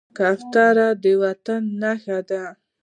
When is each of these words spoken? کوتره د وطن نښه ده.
کوتره 0.17 0.87
د 1.03 1.05
وطن 1.21 1.61
نښه 1.81 2.19
ده. 2.29 2.43